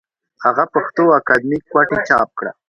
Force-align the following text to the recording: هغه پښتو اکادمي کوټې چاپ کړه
هغه 0.43 0.63
پښتو 0.73 1.03
اکادمي 1.19 1.57
کوټې 1.71 1.97
چاپ 2.07 2.29
کړه 2.39 2.51